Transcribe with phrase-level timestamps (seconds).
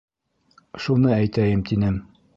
[0.85, 2.05] Шуны әйтәйем тинем.